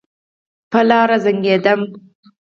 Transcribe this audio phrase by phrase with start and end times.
[0.71, 1.81] پر لار زنګېدم.